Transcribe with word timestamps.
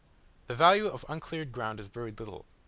The 0.47 0.55
value 0.55 0.87
of 0.87 1.05
uncleared 1.09 1.51
ground 1.51 1.79
is 1.79 1.85
very 1.85 2.11
little. 2.11 2.47